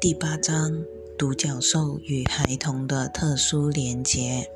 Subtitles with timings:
[0.00, 0.82] 第八章：
[1.18, 4.50] 独角兽与孩童的特殊连结。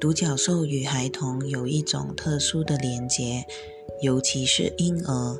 [0.00, 3.44] 独角兽与孩童有一种特殊的连结，
[4.02, 5.38] 尤其是婴儿，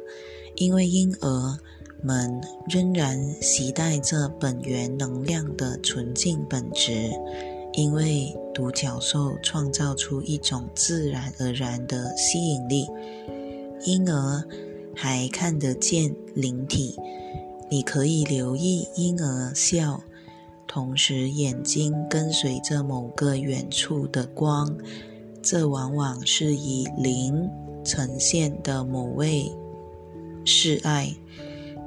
[0.54, 1.58] 因为婴儿
[2.00, 7.10] 们仍然携带着本源能量的纯净本质。
[7.72, 12.86] 因为独角兽创造出一种自然而然的吸引力，
[13.84, 14.44] 婴儿
[14.94, 16.94] 还看得见灵体。
[17.70, 20.00] 你可以留意婴儿笑，
[20.66, 24.76] 同时眼睛跟随着某个远处的光，
[25.42, 27.50] 这往往是以灵
[27.84, 29.50] 呈现的某位
[30.44, 31.12] 示爱，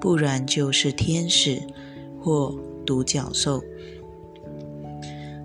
[0.01, 1.61] 不然就是天使
[2.21, 2.53] 或
[2.85, 3.63] 独角兽。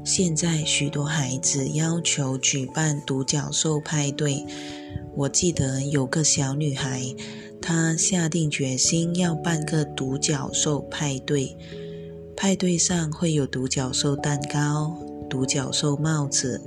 [0.05, 4.45] 现在许多孩子要求举办独角兽派对。
[5.15, 7.03] 我记得有个小女孩。
[7.63, 11.57] 他下定决心要办个独角兽派对，
[12.37, 14.99] 派对上会有独角兽蛋糕、
[15.31, 16.61] 独角兽帽子，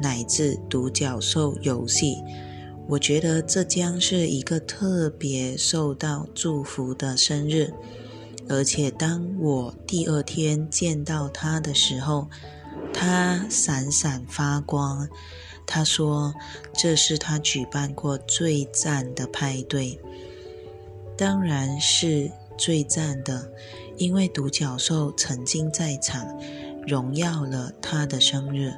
[0.00, 2.14] 乃至独角兽游戏。
[2.88, 7.72] 我觉得这将是一个特别受到祝福的生日。
[8.48, 12.28] 而且当我第二天见到他的时候，
[12.92, 15.08] 他闪闪发光。
[15.66, 16.32] 他说
[16.72, 19.98] ：“这是他举办过最赞的派对。”
[21.16, 23.50] 当然是最赞的，
[23.96, 26.26] 因为独角兽曾经在场，
[26.86, 28.72] 荣耀了他的生日，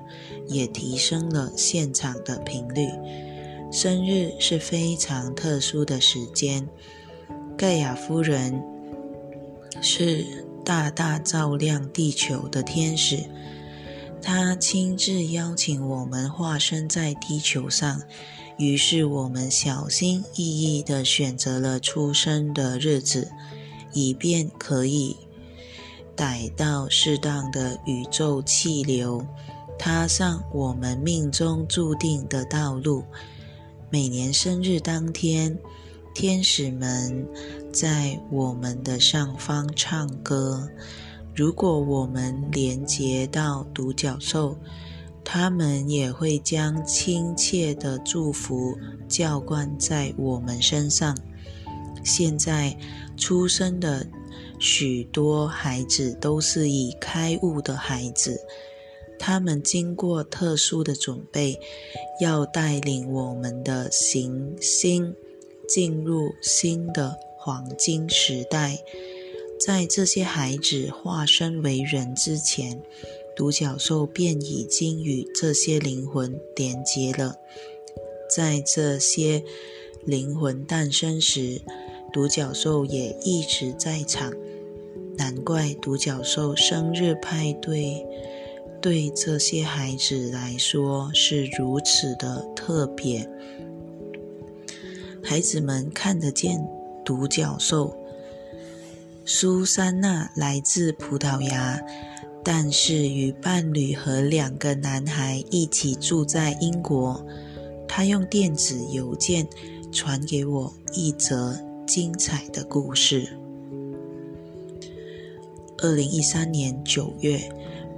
[0.46, 2.88] 也提升了现场的频率。
[3.70, 6.68] 生日是非常特殊的时间。
[7.56, 8.62] 盖亚夫人
[9.82, 10.24] 是
[10.64, 13.18] 大大照亮地球的天使，
[14.20, 18.02] 他亲自邀请我们化身在地球上。
[18.58, 23.30] 于是我们小心翼翼地选择了出生的日子，
[23.92, 25.16] 以便可以
[26.16, 29.24] 逮到适当的宇宙气流，
[29.78, 33.04] 踏上我们命中注定的道路。
[33.90, 35.56] 每年生日当天，
[36.12, 37.24] 天使们
[37.72, 40.68] 在我们的上方唱歌。
[41.38, 44.58] 如果我们连接到独角兽，
[45.22, 48.76] 他们也会将亲切的祝福
[49.08, 51.16] 浇灌在我们身上。
[52.02, 52.76] 现在
[53.16, 54.04] 出生的
[54.58, 58.40] 许多孩子都是已开悟的孩子，
[59.16, 61.56] 他们经过特殊的准备，
[62.20, 65.14] 要带领我们的行星
[65.68, 68.76] 进入新的黄金时代。
[69.68, 72.80] 在这些孩子化身为人之前。
[73.36, 77.36] 独角兽便已经与这些灵魂连接了。
[78.34, 79.44] 在这些
[80.06, 81.60] 灵魂诞生时，
[82.14, 84.32] 独角兽也一直在场。
[85.18, 88.06] 难怪独角兽生日派对
[88.80, 93.28] 对这些孩子来说是如此的特别。
[95.22, 96.58] 孩子们看得见
[97.04, 97.94] 独角兽。
[99.30, 101.78] 苏珊娜来自葡萄牙。
[102.42, 107.22] 但是与伴侣和两个男孩一起住在英国，
[107.86, 109.46] 她用电子邮件
[109.92, 111.54] 传给我一则
[111.86, 113.28] 精彩的故事。
[115.82, 117.52] 二零一三年九月，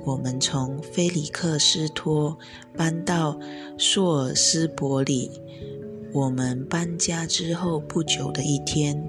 [0.05, 2.37] 我们从菲里克斯托
[2.77, 3.39] 搬到
[3.79, 5.31] 索尔斯伯里。
[6.13, 9.01] 我们搬家之后不久的一天，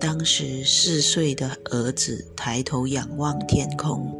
[0.00, 4.16] 当时四岁的儿子抬头仰望天空。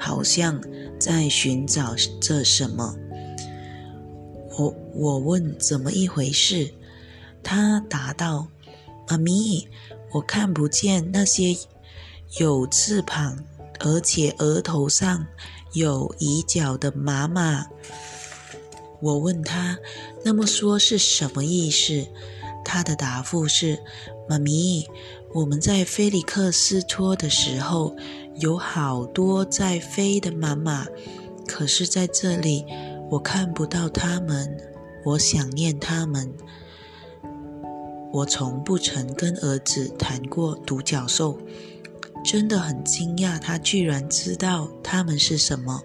[0.00, 0.62] 好像
[0.98, 2.94] 在寻找着什么。
[4.56, 6.72] 我我问怎么一回事，
[7.42, 8.46] 他答道
[9.10, 9.68] ：“妈咪，
[10.12, 11.56] 我看不见那些
[12.38, 13.44] 有翅膀
[13.80, 15.26] 而且额头上
[15.72, 17.66] 有椅角的妈妈。”
[19.02, 19.78] 我问他
[20.24, 22.06] ：“那么说是什么意思？”
[22.68, 23.80] 他的答复是
[24.28, 24.86] ：“妈咪，
[25.32, 27.96] 我们在菲利克斯托的时候。”
[28.40, 30.86] 有好多在飞的妈妈，
[31.44, 32.64] 可是在这里
[33.10, 34.56] 我看不到他们，
[35.04, 36.32] 我想念他们。
[38.12, 41.36] 我从不曾跟儿子谈过独角兽，
[42.24, 45.82] 真的很惊讶，他居然知道他们是什么。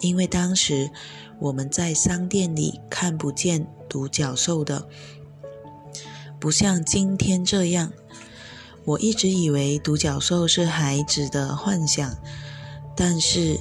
[0.00, 0.90] 因为当时
[1.38, 4.88] 我们在商店里看不见独角兽的，
[6.40, 7.92] 不像今天这样。
[8.86, 12.16] 我一直以为独角兽是孩子的幻想，
[12.96, 13.60] 但是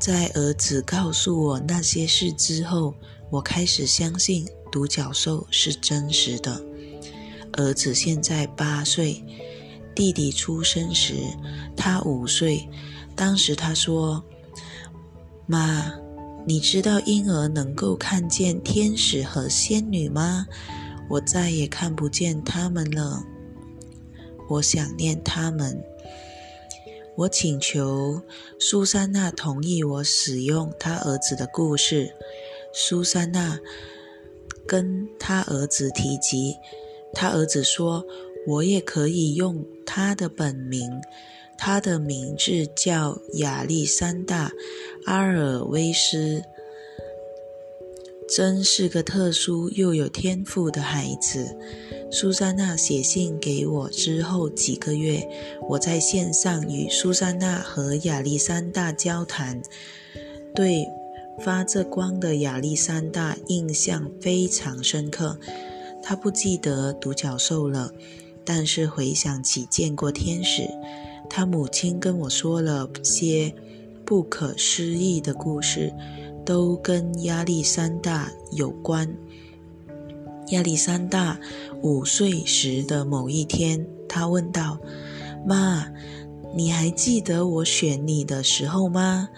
[0.00, 2.92] 在儿子告诉我那些事之后，
[3.30, 6.60] 我开始相信独角兽是真实的。
[7.52, 9.24] 儿子现在八岁，
[9.94, 11.14] 弟弟出生时，
[11.76, 12.68] 他五岁。
[13.14, 14.22] 当时他说
[15.46, 15.94] ：“妈，
[16.46, 20.46] 你知道婴儿能够看见天使和仙女吗？
[21.08, 23.24] 我再也看不见他们了。
[24.48, 25.82] 我想念他们。”
[27.16, 28.20] 我请求
[28.58, 32.14] 苏珊娜同意我使用她儿子的故事。
[32.74, 33.58] 苏珊娜
[34.66, 36.56] 跟他儿子提及，
[37.14, 38.04] 他儿子说
[38.46, 41.00] ：“我也可以用他的本名，
[41.56, 44.48] 他的名字叫亚历山大·
[45.06, 46.42] 阿尔维斯。”
[48.28, 51.56] 真是个特殊又有天赋的孩子。
[52.10, 55.28] 苏珊娜写信给我之后几个月，
[55.68, 59.62] 我在线上与苏珊娜和亚历山大交谈，
[60.54, 60.86] 对
[61.40, 65.38] 发着光的亚历山大印象非常深刻。
[66.02, 67.92] 他不记得独角兽了，
[68.44, 70.68] 但是回想起见过天使。
[71.28, 73.52] 他母亲跟我说了些
[74.04, 75.92] 不可思议的故事。
[76.46, 79.14] 都跟亚历山大有关。
[80.50, 81.38] 亚历山大
[81.82, 84.78] 五岁时的某一天，他问道
[85.44, 85.88] ：“妈，
[86.56, 89.28] 你还记得我选你的时候吗？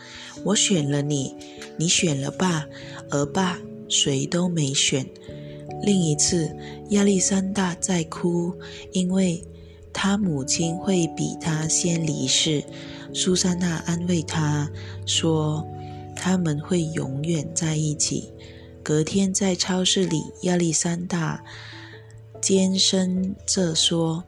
[0.44, 1.34] 我选了你，
[1.78, 2.66] 你选了爸，
[3.10, 3.58] 而爸
[3.88, 5.06] 谁都没选。”
[5.82, 6.54] 另一次，
[6.90, 8.52] 亚历山大在哭，
[8.92, 9.42] 因为
[9.94, 12.62] 他母亲会比他先离世。
[13.14, 14.70] 苏珊娜安慰他
[15.06, 15.66] 说。
[16.18, 18.32] 他们会永远在一起。
[18.82, 21.44] 隔天在超市里，亚历山大
[22.40, 24.24] 尖声着说：“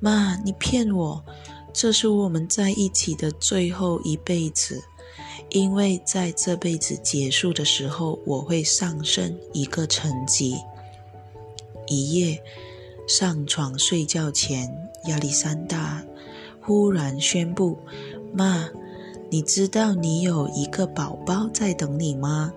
[0.00, 1.24] 妈，你骗我！
[1.72, 4.82] 这是我们在一起的最后一辈子，
[5.50, 10.56] 因为在这辈子结束的时候，我会上升一个层级。”
[11.88, 12.42] 一夜
[13.08, 14.68] 上床睡觉前，
[15.06, 16.04] 亚历山大
[16.60, 17.78] 忽然宣布
[18.34, 18.68] ：“妈。”
[19.32, 22.52] 你知道你有一个宝宝在等你吗？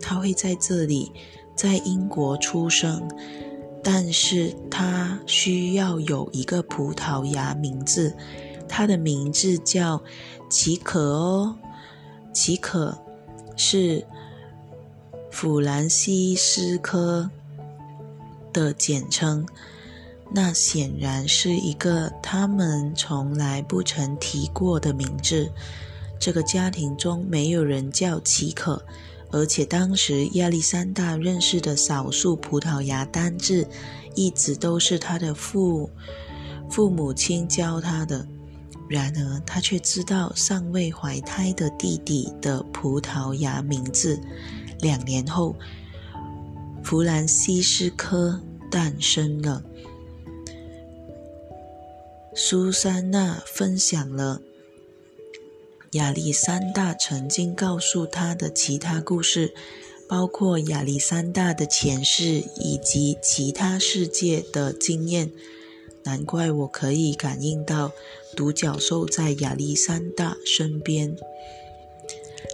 [0.00, 1.12] 他会在这里，
[1.54, 3.08] 在英国出生，
[3.84, 8.12] 但是他需要有一个葡萄牙名字，
[8.66, 10.02] 他的名字叫
[10.50, 11.56] 奇可哦。
[12.32, 12.98] 奇可
[13.54, 14.04] 是
[15.30, 17.30] 弗兰西斯科
[18.52, 19.46] 的简称，
[20.32, 25.48] 那显然是一个他们从来不曾提过的名字。
[26.18, 28.84] 这个家庭中没有人叫奇可，
[29.30, 33.66] 而且当时亚历山大认识的少数葡萄牙单字，
[34.14, 35.88] 一直都是他的父
[36.68, 38.26] 父母亲教他的。
[38.88, 44.18] 然而，他却知道尚未怀胎的弟弟的葡萄牙名字。
[44.80, 45.54] 两年后，
[46.82, 49.62] 弗兰西斯科诞生了。
[52.34, 54.40] 苏珊娜分享了。
[55.92, 59.54] 亚历山大曾经告诉他的其他故事，
[60.06, 65.32] 包括亚历山大的前世以及其他世界的经验。
[66.04, 67.92] 难怪我可以感应到
[68.36, 71.16] 独角兽在亚历山大身边。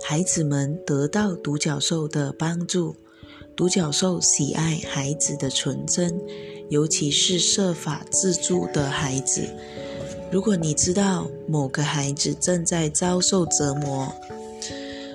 [0.04, 2.94] 孩子们得到独角兽的帮助。
[3.56, 6.20] 独角兽喜爱孩子的纯真，
[6.70, 9.48] 尤其是设法自助的孩子。
[10.34, 14.12] 如果你知道某个孩子正在遭受折磨，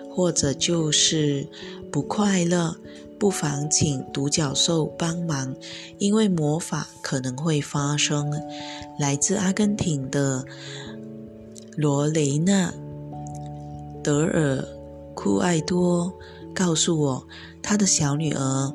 [0.10, 1.46] 或者就是
[1.92, 2.74] 不快乐，
[3.20, 5.54] 不妨请独角兽帮忙，
[5.98, 8.32] 因为魔法可能会发生。
[8.98, 10.46] 来自阿根廷的
[11.76, 12.72] 罗雷纳·
[14.02, 14.66] 德尔
[15.16, 16.14] 库艾多
[16.56, 17.28] 告诉我，
[17.62, 18.74] 他的小女儿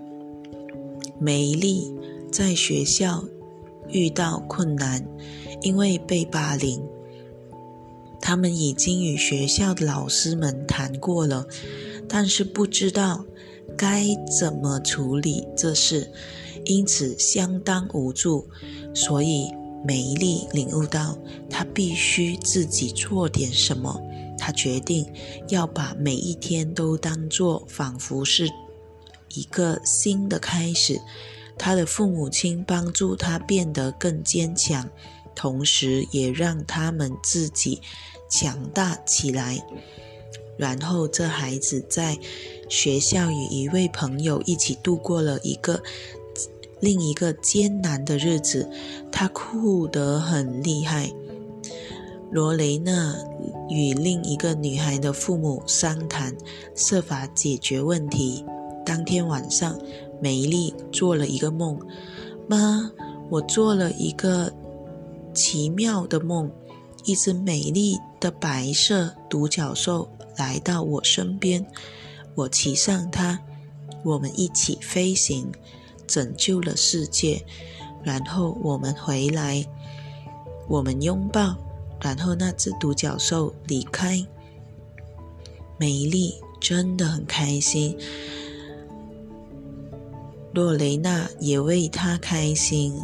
[1.19, 1.91] 梅丽
[2.31, 3.25] 在学校
[3.89, 5.03] 遇到困难。
[5.64, 6.80] 因为被霸凌，
[8.21, 11.47] 他们已经与学校的老师们谈过了，
[12.06, 13.25] 但是不知道
[13.75, 14.04] 该
[14.38, 16.12] 怎么处理这事，
[16.66, 18.47] 因此相当无助。
[18.94, 19.50] 所以
[19.87, 21.16] 美丽领悟到，
[21.49, 23.99] 她必须自己做点什么。
[24.37, 25.11] 她决定
[25.49, 28.47] 要把每一天都当作仿佛是
[29.33, 31.00] 一个新的开始。
[31.56, 34.87] 她的父母亲帮助她变得更坚强。
[35.35, 37.81] 同时，也让他们自己
[38.29, 39.64] 强大起来。
[40.57, 42.17] 然后，这孩子在
[42.69, 45.83] 学校与一位朋友一起度过了一个
[46.79, 48.71] 另一个艰难的日子。
[49.11, 51.12] 他哭得很厉害。
[52.31, 53.17] 罗雷娜
[53.69, 56.37] 与另一个女孩的父母商谈，
[56.76, 58.45] 设法解决问题。
[58.87, 59.76] 当天晚上，
[60.21, 61.79] 梅丽做了一个梦
[62.47, 62.91] ：“妈，
[63.29, 64.53] 我做了一个。”
[65.35, 66.50] 奇妙的梦，
[67.05, 71.67] 一只美丽的白色独角兽来到我身边，
[72.35, 73.38] 我骑上它，
[74.03, 75.50] 我们一起飞行，
[76.07, 77.45] 拯救了世界。
[78.03, 79.67] 然后我们回来，
[80.69, 81.57] 我们拥抱，
[82.00, 84.25] 然后那只独角兽离开。
[85.79, 87.99] 美丽真的很开心。
[90.53, 92.95] 洛雷娜也为他开心，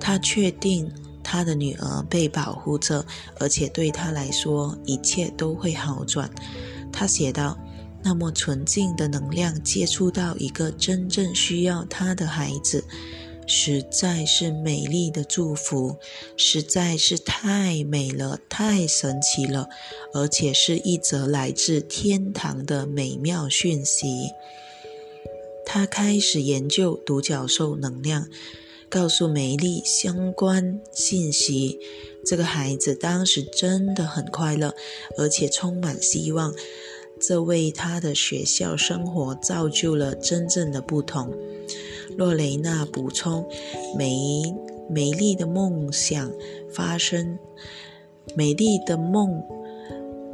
[0.00, 0.90] 他确定
[1.30, 3.06] 他的女儿被保护着，
[3.38, 6.28] 而且对他来说一切都会好转。
[6.92, 7.56] 他写道
[8.02, 12.82] ：“那么纯净的能量接触到一个真正需要他的孩子，
[13.46, 15.98] 实在是美丽的祝福，
[16.36, 19.68] 实在是太美了，太神奇了，
[20.12, 24.30] 而且是一则来自天堂的美妙讯息。”
[25.64, 28.26] 他开始研究独角兽能量，
[28.90, 31.78] 告诉美丽相关信息。
[32.26, 34.74] 这个孩子当时真的很快乐，
[35.16, 36.52] 而且充满希望。
[37.20, 41.32] 这为他的学校生活造就了真正的不同。
[42.16, 43.46] 洛雷娜补充：
[43.96, 44.42] 美
[44.88, 46.32] 美丽的梦想
[46.72, 47.38] 发生，
[48.34, 49.40] 美丽的梦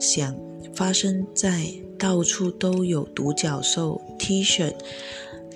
[0.00, 0.34] 想
[0.74, 1.66] 发生在
[1.98, 4.72] 到处都有独角兽 T 恤。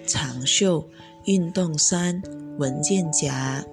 [0.06, 0.88] 长袖、
[1.24, 2.20] 运动衫、
[2.58, 3.64] 文件夹、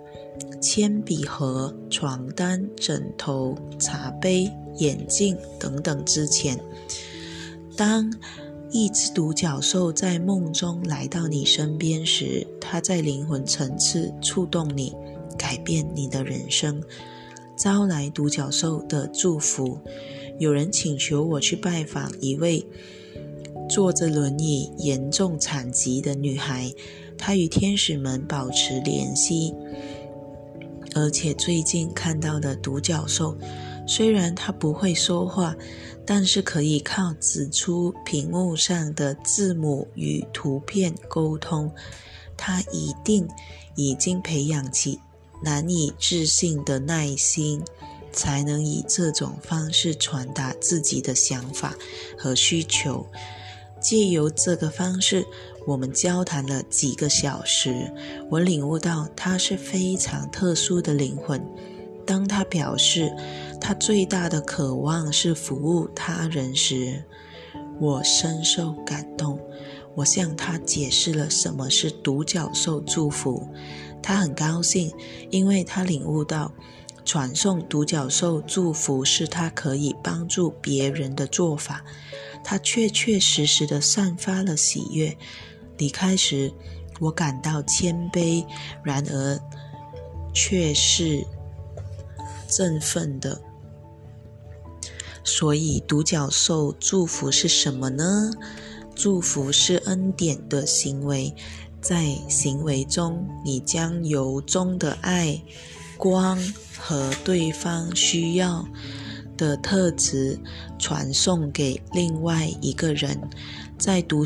[0.61, 6.59] 铅笔盒、床单、枕头、茶杯、眼镜等等之前，
[7.75, 8.11] 当
[8.69, 14.93] 一只独角兽在梦中来到你身边时，它在灵魂层次触动你，
[15.37, 16.83] 改变你的人生，
[17.55, 19.79] 招来独角兽的祝福。
[20.37, 22.65] 有人请求我去拜访一位。
[23.69, 26.71] 坐着轮椅、严重残疾的女孩，
[27.17, 29.53] 他与天使们保持联系，
[30.95, 33.37] 而且最近看到的独角兽，
[33.87, 35.55] 虽然它不会说话，
[36.05, 41.71] 但是可以靠指出屏幕上的字母与图片沟通。
[42.37, 43.27] 它一定
[43.75, 44.99] 已经培养起
[45.43, 47.63] 难以置信的耐心，
[48.11, 51.75] 才能以这种方式传达自己的想法
[52.17, 53.07] 和需求。
[53.79, 55.25] 借由这个方式，
[55.67, 57.91] 我们交谈了几个小时。
[58.31, 61.45] 我领悟到他是非常特殊的灵魂。
[62.05, 63.13] 当他表示
[63.59, 67.03] 他最大的渴望是服务他人时，
[67.81, 69.37] 我深受感动。
[69.93, 73.49] 我向他解释了什么是独角兽祝福。
[74.01, 74.93] 他很高兴，
[75.31, 76.53] 因为他领悟到
[77.03, 81.83] 传送独角兽祝福是他可以帮助别人的做法。
[82.43, 85.17] 他确确实实的散发了喜悦。
[85.77, 86.51] 离开时，
[86.99, 88.45] 我感到谦卑，
[88.83, 89.39] 然而
[90.33, 91.25] 却是
[92.47, 93.41] 振奋的。
[95.23, 98.31] 所以，独角兽祝福是什么呢？
[98.95, 101.33] 祝福是恩典的行为，
[101.81, 105.41] 在行为中，你将由衷的爱、
[105.97, 106.37] 光
[106.79, 108.65] 和对方需要。
[109.37, 110.39] 的特质
[110.79, 113.29] 传送给另外一个人，
[113.77, 114.25] 在独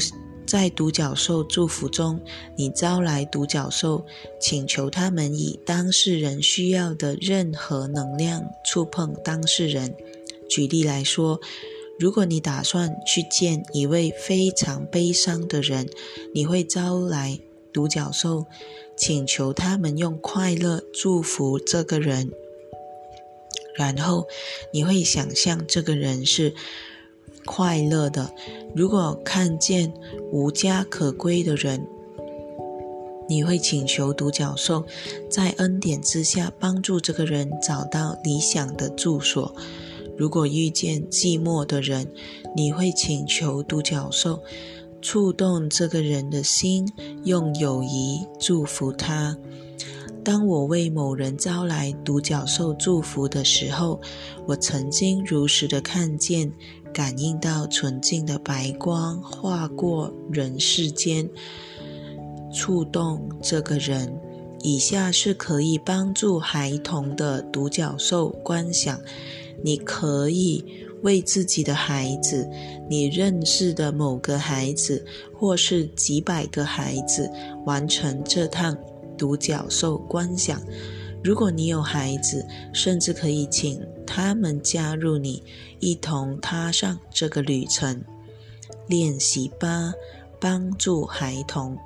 [0.51, 2.20] 在独角兽祝福中，
[2.58, 4.05] 你招来独角兽，
[4.38, 9.96] 请求他们以当事人需要的任何能量触碰当事人。
[10.50, 11.39] 举例来说，
[11.98, 15.88] 如果你打算去见一位非常悲伤的人，
[16.34, 17.39] 你会招来
[17.72, 18.46] 独角兽，
[18.98, 22.29] 请求他们用快乐祝福这个人。
[23.77, 24.27] 然后
[24.74, 26.53] 你会想象这个人是
[27.46, 28.32] 快乐的。
[28.76, 29.94] 如果看见
[30.32, 31.86] 无家可归的人，
[33.28, 34.86] 你会请求独角兽
[35.30, 39.56] 在恩典之下帮助这个人找到理想的住所。
[40.18, 42.12] 如果遇见寂寞的人，
[42.56, 44.42] 你会请求独角兽
[45.02, 46.92] 触动这个人的心，
[47.24, 49.38] 用友谊祝福他。
[50.24, 54.00] 当我为某人招来独角兽祝福的时候，
[54.46, 56.52] 我曾经如实的看见、
[56.94, 61.30] 感应到纯净的白光划过人世间，
[62.54, 64.20] 触动这个人。
[64.64, 69.00] 以下是可以帮助孩童的独角兽观想：
[69.64, 70.64] 你可以
[71.02, 72.48] 为自己的孩子、
[72.88, 77.32] 你认识的某个孩子，或是几百个孩子，
[77.66, 78.78] 完成这趟。
[79.18, 80.60] 独角兽观想，
[81.24, 82.44] 如果你有孩子，
[82.74, 83.80] 甚至可以请
[84.13, 85.41] 他们加入你，
[85.80, 88.03] 一同踏上这个旅程。
[88.88, 89.94] 练习吧，
[90.38, 91.77] 帮助孩童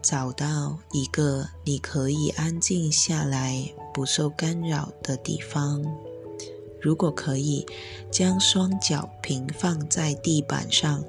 [0.00, 5.84] 找到一个你可以安静下来不受干扰的地方。
[6.80, 7.66] 如果可以，
[8.10, 11.04] 将双脚平放在地板上，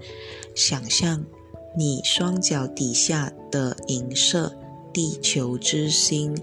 [0.53, 1.23] 想象
[1.77, 4.53] 你双脚底下的银色
[4.91, 6.37] 地球之心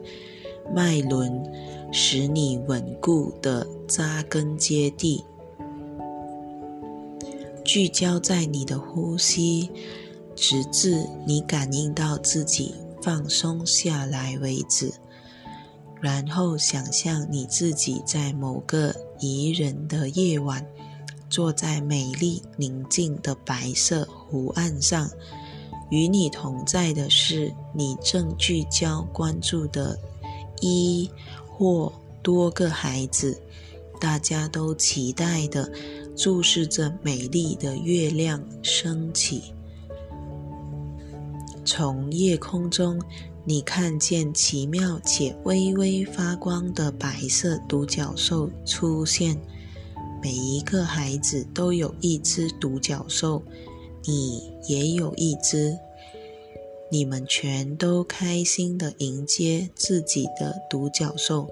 [0.75, 1.43] 脉轮，
[1.93, 5.25] 使你稳固的扎根接地。
[7.65, 9.71] 聚焦在你的呼吸，
[10.35, 14.93] 直至你感应到自己放松下来为止。
[16.01, 20.65] 然后想象你自己在某个宜人的夜晚，
[21.29, 25.11] 坐在美丽宁静的白色湖岸上。
[25.91, 29.99] 与你同在的是你正聚焦关注的
[30.61, 31.11] 一
[31.59, 33.37] 或多个孩子，
[34.01, 35.71] 大家都期待的。
[36.17, 39.55] 注视着美丽的月亮升起，
[41.65, 43.01] 从夜空中，
[43.45, 49.41] 你看见奇妙且微微发光的白色独角兽出现。
[50.21, 53.41] 每一个孩子都有一只独角兽，
[54.05, 55.79] 你也有一只。
[56.91, 61.49] 你们全都开心的迎接自己的独角兽，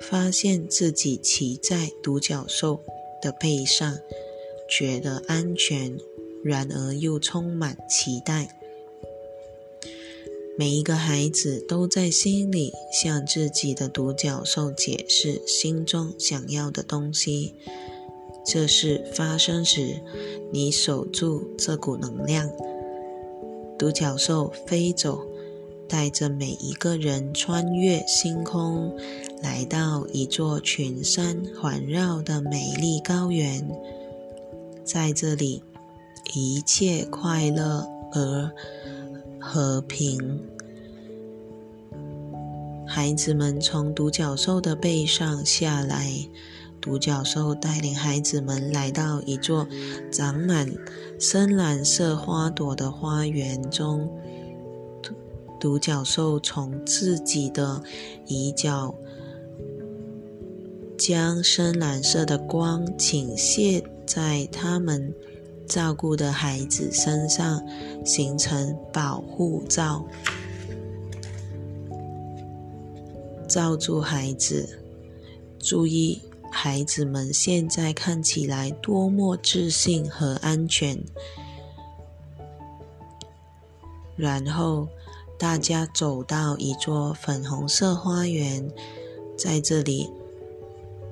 [0.00, 2.80] 发现自己骑在独角兽。
[3.20, 3.98] 的背上，
[4.70, 5.98] 觉得安全，
[6.44, 8.56] 然而又充满期待。
[10.56, 17.56] 每一个孩子都在心里向自己的独角兽解释心中想要的东西。
[18.46, 20.00] 这事发生时，
[20.52, 22.48] 你守住这股能量，
[23.78, 25.24] 独角兽飞走。
[25.90, 28.94] 带着每一个人穿越星空，
[29.42, 33.66] 来到一座群山环绕的美丽高原。
[34.84, 35.62] 在这里，
[36.34, 38.50] 一切快乐而
[39.40, 40.38] 和平。
[42.86, 46.12] 孩子们从独角兽的背上下来，
[46.88, 49.68] 独角兽带领孩子们来到一座
[50.10, 50.66] 长满
[51.20, 54.08] 深蓝色花朵的花园中。
[55.60, 57.82] 独角兽从自己的
[58.24, 58.94] 椅角
[60.96, 65.14] 将深蓝色的光倾泻在他们
[65.66, 67.62] 照顾的孩子身上，
[68.02, 70.06] 形成保护罩，
[73.46, 74.66] 罩住孩子。
[75.58, 80.98] 注意，孩子们现在看起来多么自信和安全。
[84.16, 84.88] 然后。
[85.40, 88.68] 大家走到一座粉红色花园，
[89.36, 90.10] 在这里，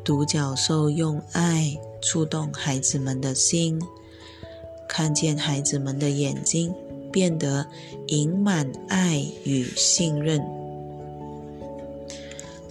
[0.02, 3.80] 独角兽用爱触动孩子们的心，
[4.88, 6.74] 看见孩子们的眼睛
[7.12, 7.64] 变得
[8.08, 10.44] 盈满爱与信任。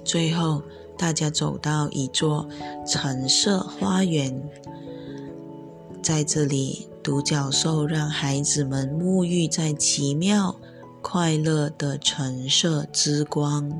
[0.04, 0.62] 最后，
[0.98, 2.48] 大家走到一座
[2.88, 4.42] 橙色花园，
[6.02, 10.56] 在这里，独角兽让孩子们沐浴在奇妙。
[11.08, 13.72] 快乐的橙色之光，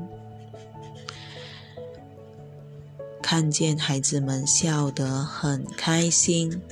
[3.20, 6.62] 看见孩子们笑得很开心。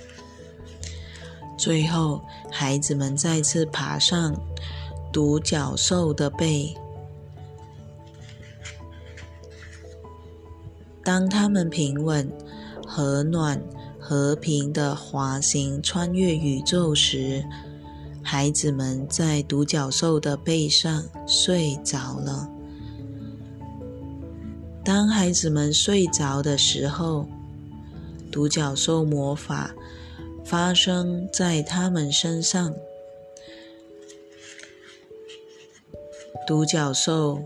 [1.59, 4.40] 最后，孩子们再次爬上
[5.12, 6.72] 独角兽的背。
[11.05, 12.29] 当他们平稳、
[12.87, 13.62] 和暖、
[14.01, 17.45] 和平的滑行穿越宇宙时，
[18.23, 22.49] 孩子们在独角兽的背上睡着了。
[24.83, 27.29] 当孩子们睡着的时候，
[28.33, 29.75] 独角兽魔法
[30.45, 32.75] 发生在他们身上。
[36.47, 37.43] 独角兽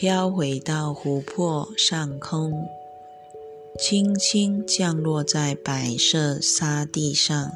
[0.00, 2.68] 飘回到湖泊上空，
[3.80, 7.50] 轻轻降落在白色沙地上。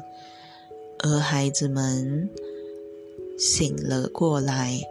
[0.97, 2.29] 而孩子们
[3.39, 4.81] 醒了过来，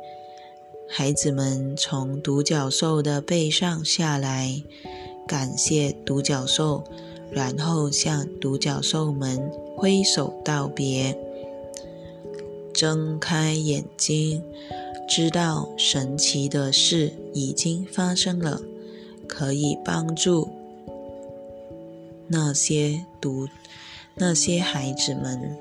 [0.88, 4.62] 孩子们从独角兽的背上下来，
[5.28, 6.82] 感谢独角兽，
[7.30, 11.14] 然后向独角兽们挥手道别，
[12.72, 14.42] 睁开眼睛，
[15.14, 18.58] 知道神奇的事已经发生了，
[19.28, 20.48] 可以帮助
[22.28, 23.46] 那些读
[24.14, 25.54] 那些孩子们。